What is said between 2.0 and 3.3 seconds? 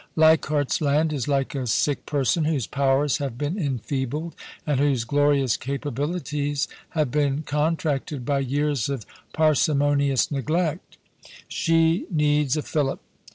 person whose powers